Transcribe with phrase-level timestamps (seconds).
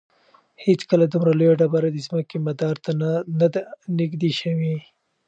[0.65, 2.91] هیڅکله دومره لویه ډبره د ځمکې مدار ته
[3.37, 3.61] نه ده
[3.97, 4.75] نږدې شوې.